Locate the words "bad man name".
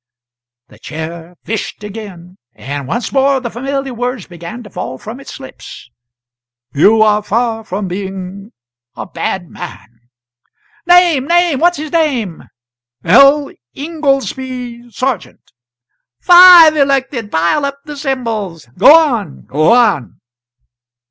9.05-11.27